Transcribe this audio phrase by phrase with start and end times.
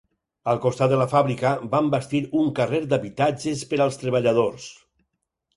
[0.53, 4.71] Al costat de la fàbrica van bastir un carrer d'habitatges per als treballadors.